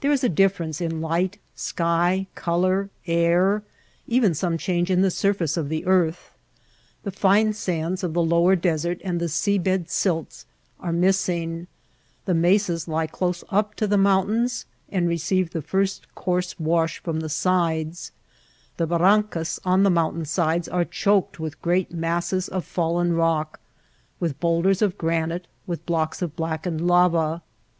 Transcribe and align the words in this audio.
There 0.00 0.10
is 0.10 0.24
a 0.24 0.28
difference 0.28 0.80
in 0.80 1.00
light, 1.00 1.38
sky, 1.54 2.26
color, 2.34 2.90
air; 3.06 3.62
even 4.08 4.34
some 4.34 4.58
change 4.58 4.90
in 4.90 5.00
the 5.00 5.12
surface 5.12 5.56
of 5.56 5.68
the 5.68 5.86
earth. 5.86 6.32
The 7.04 7.12
fine 7.12 7.52
sands 7.52 8.02
of 8.02 8.14
the 8.14 8.22
lower 8.24 8.56
desert 8.56 9.00
and 9.04 9.20
the 9.20 9.28
sea 9.28 9.58
bed 9.58 9.88
silts 9.88 10.44
are 10.80 10.90
missing; 10.92 11.68
the 12.24 12.34
mesas 12.34 12.88
lie 12.88 13.06
close 13.06 13.44
up 13.48 13.76
to 13.76 13.86
the 13.86 13.96
mountains 13.96 14.66
and 14.90 15.06
receive 15.08 15.50
the 15.50 15.62
first 15.62 16.12
coarse 16.16 16.58
wash 16.58 16.98
from 17.00 17.20
the 17.20 17.28
sides; 17.28 18.10
the 18.76 18.88
barrancas 18.88 19.60
on 19.64 19.84
the 19.84 19.88
mountain 19.88 20.24
sides 20.24 20.66
are 20.66 20.84
choked 20.84 21.38
with 21.38 21.62
great 21.62 21.92
masses 21.92 22.48
of 22.48 22.64
fallen 22.64 23.12
rock, 23.12 23.60
with 24.18 24.40
bowlders 24.40 24.82
of 24.82 24.98
granite, 24.98 25.46
with 25.64 25.86
blocks 25.86 26.22
of 26.22 26.34
blackened 26.34 26.84
lava. 26.84 27.40